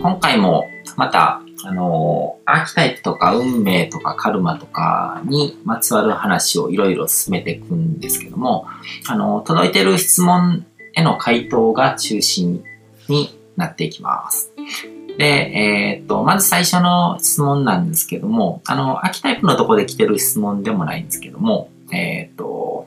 [0.00, 8.66] 今回もまた、あの、アーキタイプとか運命とかカルマとかにまつわる話をいろいろ進めていくんですけども、
[9.08, 10.64] あの、届いてる質問
[10.94, 12.62] への回答が中心
[13.08, 14.52] になっていきます。
[15.18, 22.86] で、えっ、と、まず最初の質問なんですけども、あの、秋タイプのとこで来てる質問でもないんですけども、えっ、と、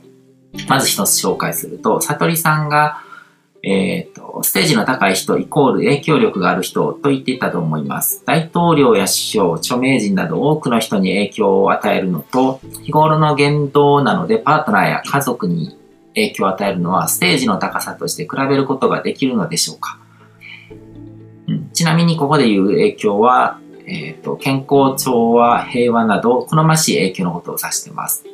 [0.70, 3.04] まず一つ紹介すると、悟りさんが、
[3.64, 8.24] えっ、と、ステージの高い人イコール影響力がある人と言っていたと思います。
[8.26, 15.78] 大統領や首相、著名人など多くの人に影響を与えるのと、日頃の言動なのでパートナーや家族に
[16.16, 20.00] 影響を与えるのはステージの高さとして比べることができるのでしょうか
[21.48, 28.31] うんちなみにここで言う影響は、えっ、ー、と、健康、調和、平和など、好ましい影響のことを指しています。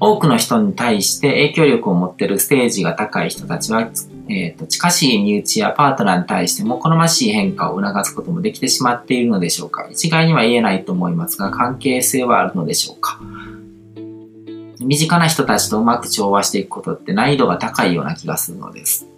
[0.00, 13.18] 多くの人に対して影響力を持っているステージが高い人たちは、えっ、ー、と、近しい身内やパートナーに対しても好ましい変化を促すこともできてしまっているのでしょうか一概には言えないと思いますが、関係性はあるのでしょうか
[14.80, 19.08] 身近な人たちとうまく調和していくことって難易度が高いような気がするのです。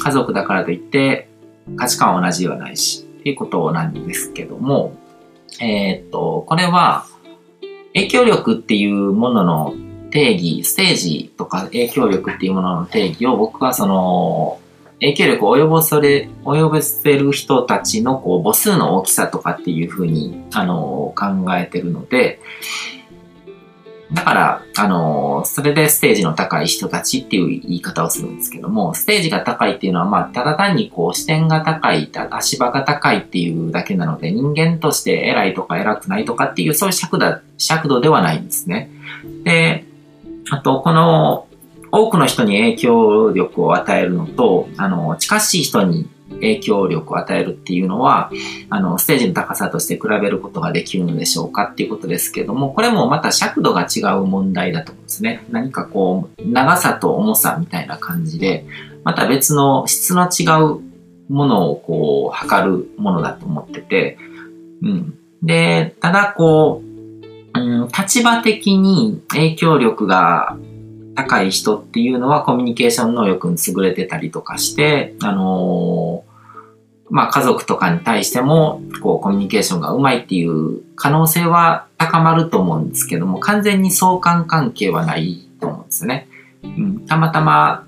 [0.00, 1.28] 家族だからといって
[1.76, 4.94] 価値観は同じではないし、っていうことなんですけども、
[5.60, 7.06] えー、っと、これは、
[7.94, 9.74] 影響力っていうものの
[10.10, 14.60] 定義、ステージとか影響力っていうものの定義を僕はその、
[15.00, 22.40] 影響力を及ぼせる、及ぼせる人たちのこう母数の大きさとかっていうふうに、あの、考えてるので、
[24.12, 38.90] だから、あの、それでステージの高い人たちっていう言い方をするんですけども、ステージが高いっていうのは、まあ、ただ単にこう、視点が高い、足場が高いっていうだけなので、人間として偉いとか偉くないとかっていう、そういう尺度尺度ではないんですね。
[39.44, 39.84] で、
[40.50, 41.46] あと、この、
[41.90, 48.30] 多くの人に影響力を与えるのと、あの、近しい人に影響力を与えるっていうのは、
[48.70, 55.44] あの、ステージの高さとして比べることができるのでしょうかっていうことですけども、これもまた尺度が違う問題だと思うんですね。
[55.50, 58.66] 何かこう、長さと重さみたいな感じで、
[59.04, 60.80] また別の質の違う
[61.32, 64.18] ものをこう、測るものだと思ってて、
[64.82, 65.18] うん。
[65.42, 66.87] で、ただこう、
[67.58, 70.56] うん、立場的に影響力が
[71.14, 76.28] 高い人っていうのはコミュニケーション能力に優れてたりとかして、あのー、
[77.10, 86.28] まあ、家族とかに対しても、こう、コミュニケーションがうまいっていう可能性は高まると思うんですけども、完全に相関関係はないと思うんですね。
[86.62, 87.84] うん、たまたま、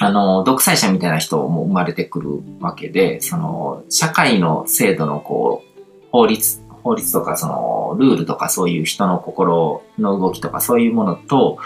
[0.00, 11.58] あの、独裁者みたいな人も生まれてくるわけで、その、社会の制度のこう、法律法律とかそのルールとかそういう人の心の動きとかそういうものと、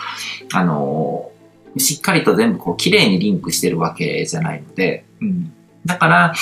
[0.53, 1.31] あの、
[1.77, 5.53] しっかりと全部こう綺麗にリンクしてるわけじゃないので、うん。
[5.85, 6.35] だから、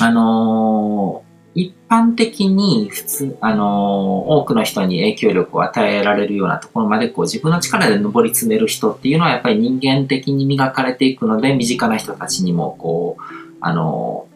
[0.00, 1.22] あの
[1.54, 13.22] 一般的に普通、あの多くの人に影響力を与えられるようなところまでこう自分の力で上り詰める人っていうのはやっぱり人間的に磨かれていくので、身近な人たちにもこう、
[13.60, 14.26] あの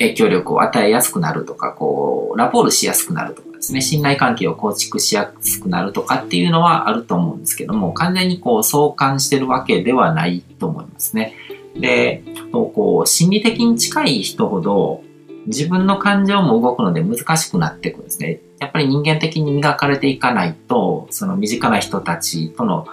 [0.00, 11.34] 影響力を与えやすくなるとか、こう、ラポールしやすくなるとかですね、信頼関係を構築しやすくなるとかっていうのはあると思うんですけども、完全にこう相関してるわけではないと思いますね。
[11.76, 15.02] で、こう、心理的に近い人ほど、
[15.46, 18.40] 自分の感情も動くので難しくなっていくんですね。
[18.58, 22.86] やっぱり人間的に磨かれていかないと、その身近な人たちとの、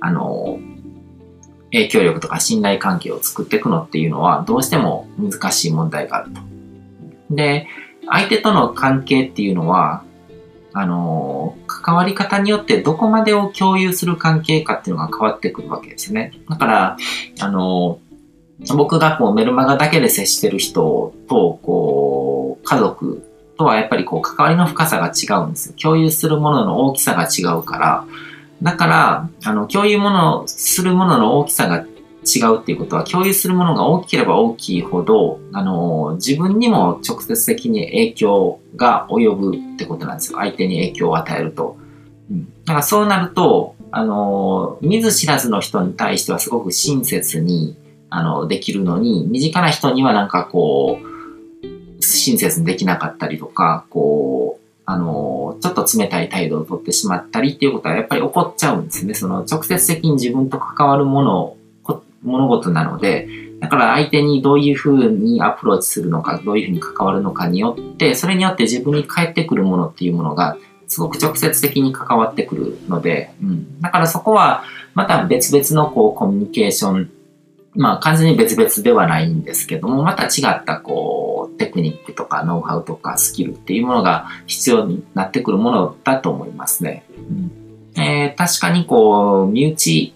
[0.00, 0.58] あの、
[1.72, 6.40] 影響力とか信頼関係を作っていくのっていうのはどうしても難しい問題があると。
[7.30, 7.66] で、
[8.08, 10.02] 相手との関係っていうのは、
[10.72, 16.32] あの、関わり方によってどこまでを共有する関係かっていうのが変わってくるわけですよね。
[16.48, 16.96] だから、
[17.40, 17.98] あの、
[18.76, 23.22] 僕がこうメルマガだけで接してる人と、こう、家族
[23.56, 25.74] とはやっぱりこう関わりの深さが違うんですよ。
[25.80, 28.04] 共有するものの大きさが違うから、
[28.62, 31.86] だから、あの、共有もの、するものの大きさが
[32.24, 40.38] 違うっていうことは、共有するものが大きければ大きいほど、あの、自分にも直接的に影響が及ぶってことなんですよ。
[40.38, 41.76] 相手に影響を与えると。
[42.30, 42.44] うん。
[42.44, 47.76] だからそうなると、あの、見ず知らずの人に対してはすごく親切に、
[48.10, 54.39] あの、できるのに、身近な人にはなんかこう、親切にできなかったりとか、こう、
[54.90, 59.14] あの、ちょっと冷たい態度をとってしまったりっていうことはやっぱり起こっちゃうんですね。
[59.14, 61.56] その直接的に自分と関わるもの
[62.22, 63.28] 物事なので、
[63.60, 70.56] だから相手にどういうふうにアプローチするのか、どういうふうに関わるのかによって、それによって自分に返ってくるものっていうものが、
[70.88, 73.80] すごく直接的に関わってくるので、うん。
[73.80, 74.64] だからそこは、
[74.94, 77.10] また別々のこうコミュニケーション、
[77.74, 81.29] まあ完全に別々ではないんですけども、また違ったこう
[81.60, 87.04] テクニックとかノウハウとかスキルっていうものが必要になってくるものだと思いますね。
[87.16, 87.60] うん
[88.02, 90.14] えー、確かにこう、身内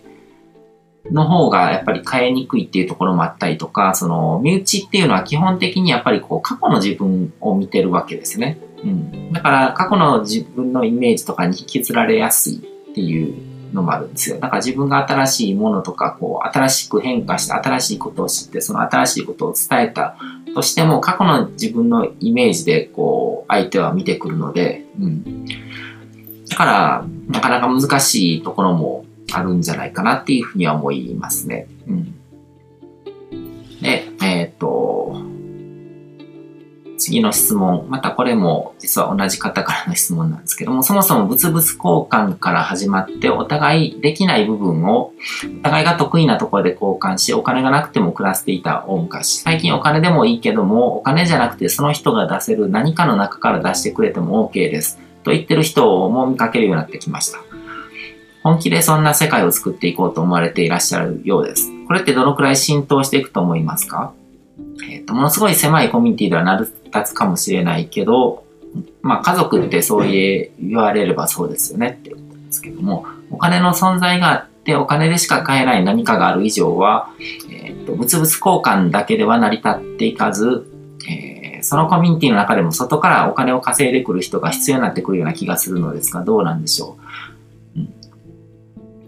[1.11, 8.59] の方がやっぱり変えにくいっていうところもあったりとか、その身内っていうのは基本的にやっぱりこう過去の自分を見てるわけですね。
[8.83, 9.33] うん。
[9.35, 13.35] だから過去の自分のイメージとかに引きずられやすいっていう
[13.75, 14.37] のもあるんですよ。
[14.39, 20.17] だから自分が新しいものとか、こう、新しく変化して新しいことを知って、その新しいことを伝えた
[20.55, 25.45] としても、過去の自分のイメージで、こう、相手は見てくるので、うん。
[26.49, 31.67] だから、なかなか難しいところもあるんじゃないかなっていうふうには思いますね。
[31.89, 32.15] うん。
[33.83, 34.94] で、えっ、と、
[37.05, 37.87] 次の質問。
[37.91, 45.13] またこれも実は同じ方からの質問なんですけども、そもそも物々交換から始まってお互いできない部分を
[45.61, 49.43] お互いが得意なところで交換し、お金がなくても暮らしていた大昔。
[49.43, 54.99] 最近お金でもいいけども、お金じゃなくてその人が出せる何かの中から出してくれても OK です。
[55.25, 57.39] と言ってる人をも見かけるようになってきました。
[58.43, 61.71] 本気でそんな世界を作っていこうと思われていらっしゃるようです。
[61.87, 64.13] これってどのくらい浸透していくと思いますか？
[64.89, 68.45] えっ、と、ものすごい狭いコミュニティでは成り立つかもしれないけど、
[69.03, 77.11] まあ家族ってそう言われればそうですよねって言ったんですけども、お金の存在があってお金でしか買えない何かがある以上は、
[77.51, 80.67] えっ、と、物々交換だけでは成り立っていかず、
[81.09, 87.05] えー、そのコミュニティの中でも外からお金を稼いでくる人が必要になってくるような気がするのですが、どうなんでしょう。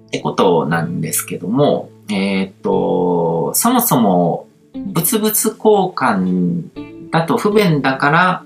[0.06, 4.45] ってことなんですけども、えっ、と、そもそも
[4.84, 8.44] 物々交換だと不便だから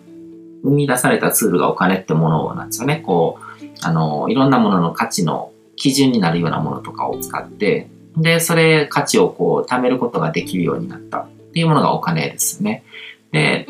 [0.63, 3.03] 生み出されたツールがお金ってものなんですよね。
[3.05, 12.85] こう、あの、いろんなものの価値の基準になるようなものとかを使って、で、それ価値をこう貯めることができるようになったっていうものがお金ですよね。
[13.33, 13.67] で、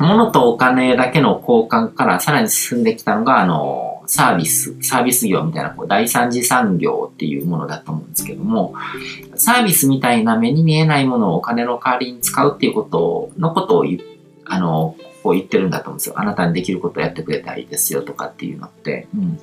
[0.00, 8.74] 物とお金だけの交換からさらに進んできたのが、あの、サービス、サービス業みたいな、こう、第三次産業っていうものだと思うんですけども、
[9.36, 14.00] サービスみたいな目に見えないものをお金の代わりに使うっていうことのことを言
[14.46, 16.14] あの、こう言ってるんだと思うんですよ。
[16.18, 19.08] あなたにできることをやってくれたらいいですよとかっていうのって。
[19.14, 19.38] うん。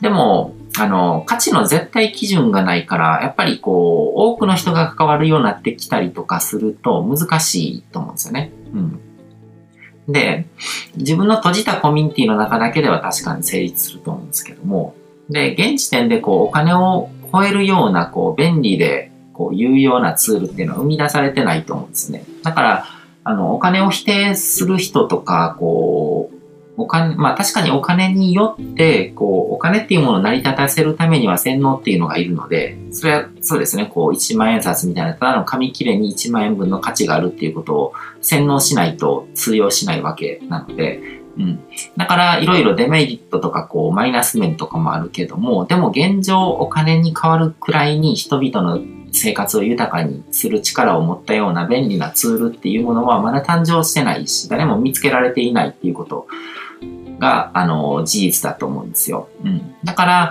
[0.00, 8.52] でも、あの、価値の絶対基準がないから、やっぱりこう、多くの人が関わるようになってきたりとかすると難しいと思うんですよね。
[8.72, 9.00] うん。
[10.08, 10.46] で、
[10.96, 14.94] 自分の閉じたコミュニティの中だけでは確かに成立すると思うんですけども、
[15.30, 22.24] で、現時点でこう、お金を超えるような、こう、便利で、こう、有用なツールっていうのは生み出されてないと思うんですね。
[22.42, 22.86] だから、
[23.24, 26.33] あの、お金を否定する人とか、こう、
[26.76, 41.00] お金、まあ確かにお金によって、こう、お金っていうものを成り立たせるためには洗脳っていうのがいるので、それはそうですね、こう、1万円札みたいな、ただの紙切れに1万円分の価値があるっていうことを洗脳しないと通用しないわけなので、
[41.36, 41.60] うん。
[41.96, 48.80] だから、いろいろデメリットとか、こう、マイナス面とかもあるけども、でも現状お金に変わるくらいに人々の
[49.12, 56.26] 生活を豊かにする力を持ったような便利なツールっていうものはまだ誕生してないし、誰も見つけられていないっていうこと
[57.18, 59.28] が、あの、事実だと思うんですよ。
[59.44, 59.74] うん。
[59.84, 60.30] だから、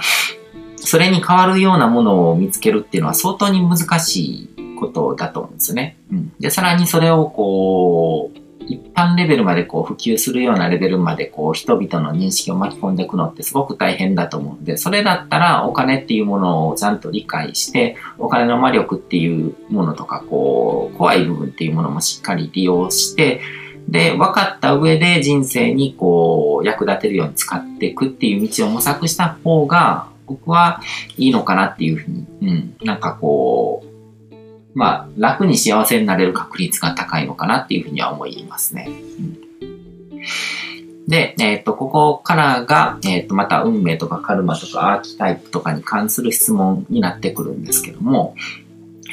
[0.78, 4.50] それに変わるようなものを見つけるっていうのは相当に難しい
[4.80, 5.98] ことだと思うんですね。
[6.12, 6.34] うん。
[6.40, 23.42] で、さらにそれをこう、一般レベルまでこう普及するようなレベルまでこう人々の認識を巻き込んでいくのってすごく大変だと思うんで、それだったらお金っていうものをちゃんと理解して、お金の魔力っていうものとか、こう、怖い部分っていうものもしっかり利用して、
[23.88, 30.82] で、分かった上で人生にこう、役立てるように使っていくっていう道を模索した方が、僕は
[31.18, 33.94] いいのかなっていうふうに、うん、なんかこう、
[34.74, 38.90] まあ、楽に幸せになれる確率が高いのかなっていうふうには思いますね。
[41.08, 48.36] で、えっ、ー、と、ここからが、えっ、ー、と、また運命とかカルマとかアーキタイプとかに関する質問になってくるんですけども、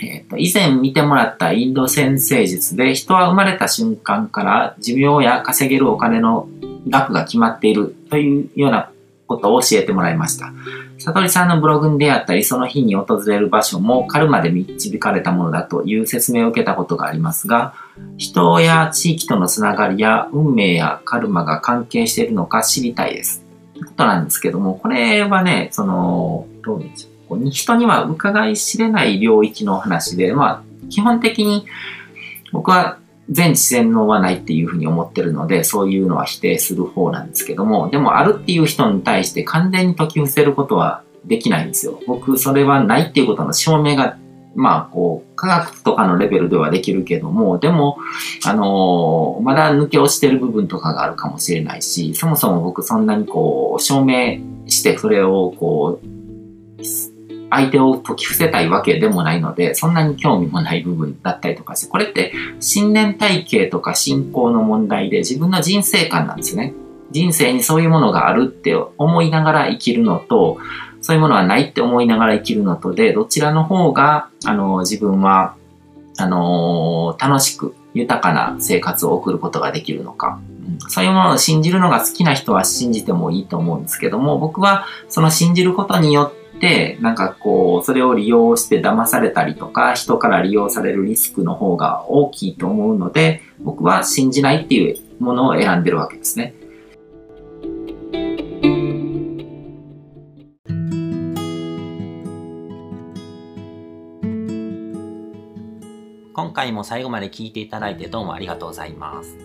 [0.03, 6.49] え、ー、と、以前見てもらったインド先生術で、人は生まれた瞬間から寿命や稼げるお金の
[6.89, 8.91] 額が決まっているというような
[9.27, 10.53] ことを教えてもらいました。
[10.99, 17.75] 悟りさんのブログに出会ったり、その日に訪れる場所もカルマで導かれたものだという説明を受けたことがありますが、
[18.17, 23.43] 人や地域とのつながりや運命やカルマが関係しているのか知りたいです。
[23.75, 27.10] ということなんですけども、これはね、その、どうでしょう。
[27.37, 31.67] 人には伺い知れない領域の話で、まあ、基本的に
[32.53, 32.99] 僕は
[33.31, 42.01] 全知全能はないっていうふうに思ってるので、そういうのは否定する方なんですけども、でもあるっていう人に対して完全に解き伏せることはできないんですよ。
[42.07, 44.17] 僕、それはないっていうことの証明が
[44.55, 47.99] まあ、こう、科学とかのレベルではできるけども、でも、
[48.45, 56.85] あのーまだ抜け落ちてる部分とかがあるかもしれないし、そもそも僕そんなにこう、証明してそれをこう、
[57.51, 66.75] 相手を解き伏せたいわけでもないので、そんなに興味もない部分だったりとかして、これって信念体系とか信仰の問題で自分の人生観なんですね。
[67.11, 70.59] 人生にそういうものがあるって思いながら生きるのと、
[71.01, 75.55] そういうものはないって思いながら生きるのとで、どちらの方が、あの、自分は、
[76.19, 80.39] あの、楽しく豊かな生活を送ることができるのか。
[80.89, 86.40] そういうものを信じるのが好きな人は信じてもいいと思うんですけども、僕はその信じることによって、
[87.01, 96.55] なんかこう、それを利用して騙されたりとか、人から利用されるリスクの方が大きいと思うので、僕は信じないっていうものを選んでるわけですね。
[106.35, 109.37] 今回も最後まで聞いていただいてどうもありがとうございます。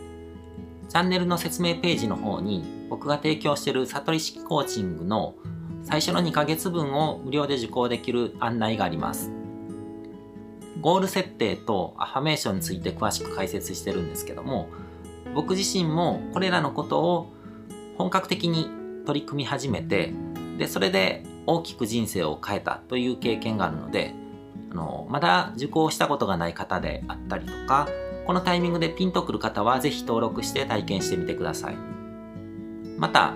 [0.89, 5.35] チャンネルの説明ページの方に僕が提供している悟り式コーチングの
[5.85, 9.31] 最初の2ヶ月分を無料で受講できる案内があります。
[10.81, 14.67] ゴール設定とアファメーションについて詳しく解説してるんですけども、
[15.35, 17.33] 僕自身もこれらのことを
[17.97, 18.69] 本格的に
[19.05, 20.11] 取り組み始めて、
[20.57, 24.13] で、それで大きく人生を変えたという経験があるので、
[24.71, 27.87] あの、まだ受講したことがない方であったりとか、
[28.25, 31.77] このタイミングでピンとくる方はぜひ登録して体験してみてください。
[32.97, 33.35] また、